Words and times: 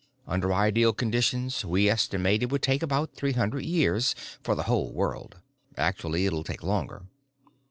Under 0.25 0.51
ideal 0.51 0.93
conditions 0.93 1.63
we 1.63 1.87
estimate 1.87 2.41
it 2.41 2.51
would 2.51 2.63
take 2.63 2.81
about 2.81 3.13
three 3.13 3.33
hundred 3.33 3.65
years 3.65 4.15
for 4.41 4.55
the 4.55 4.63
whole 4.63 4.91
world. 4.91 5.37
Actually 5.77 6.25
it'll 6.25 6.43
take 6.43 6.63
longer." 6.63 7.03